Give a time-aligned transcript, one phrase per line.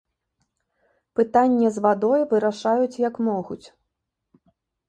[1.19, 3.63] Пытанне з вадой вырашаюць, як могуць.